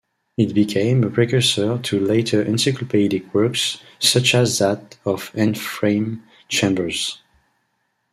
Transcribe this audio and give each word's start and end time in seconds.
It 0.35 0.55
became 0.55 1.03
a 1.03 1.11
precursor 1.11 1.77
to 1.77 1.99
later 1.99 2.41
encyclopaedic 2.41 3.31
works, 3.35 3.77
such 3.99 4.33
as 4.33 4.57
that 4.57 4.97
of 5.05 5.29
Ephraim 5.37 6.23
Chambers. 6.49 7.21